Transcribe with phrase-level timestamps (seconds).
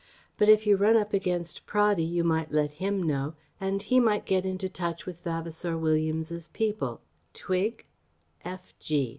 [0.35, 4.25] But if you run up against Praddy you might let him know and he might
[4.25, 7.01] get into touch with Vavasour Williams's people
[7.35, 7.85] twig?